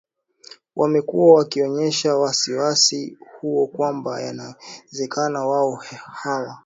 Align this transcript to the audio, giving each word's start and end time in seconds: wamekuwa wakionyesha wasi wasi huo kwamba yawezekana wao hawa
wamekuwa 0.75 1.35
wakionyesha 1.35 2.15
wasi 2.17 2.53
wasi 2.53 3.17
huo 3.39 3.67
kwamba 3.67 4.21
yawezekana 4.21 5.45
wao 5.45 5.75
hawa 6.23 6.59